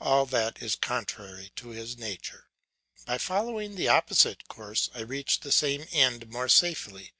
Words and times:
All 0.00 0.24
that 0.24 0.62
is 0.62 0.76
contrary 0.76 1.52
to 1.56 1.74
nature. 1.98 2.48
By 3.04 3.18
following 3.18 3.74
the 3.74 3.88
opposite 3.88 4.48
course 4.48 4.88
I 4.94 5.00
reach 5.00 5.40
the 5.40 5.52
same 5.52 5.84
end 5.92 6.30
more 6.30 6.48
safely. 6.48 7.12